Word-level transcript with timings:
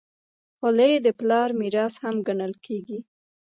خولۍ 0.57 0.93
د 1.05 1.07
پلار 1.19 1.49
میراث 1.59 1.93
هم 2.03 2.15
ګڼل 2.27 2.53
کېږي. 2.65 2.99